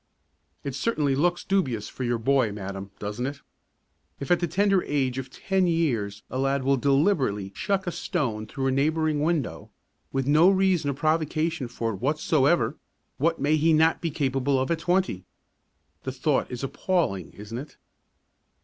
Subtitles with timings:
[0.63, 3.41] It certainly looks dubious for your boy, madam, doesn't it?
[4.19, 8.47] If at the tender age of ten years a lad will deliberately "chuck" a stone
[8.47, 9.69] through a neighbouring window,
[10.11, 12.77] with no reason or provocation for it whatsoever,
[13.19, 15.23] what may he not be capable of at twenty?
[16.01, 17.77] The thought is appalling, isn't it?